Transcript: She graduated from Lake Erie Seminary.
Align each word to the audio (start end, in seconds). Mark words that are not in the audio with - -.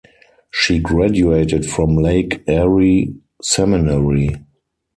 She 0.49 0.79
graduated 0.79 1.63
from 1.69 1.95
Lake 1.97 2.41
Erie 2.47 3.13
Seminary. 3.39 4.35